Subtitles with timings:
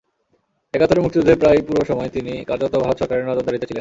[0.73, 3.69] একাত্তরের মুক্তিযুদ্ধের প্রায় পুরো সময় তিনি কার্যত ভারত সরকারের নজরদারিতে ছিলেন।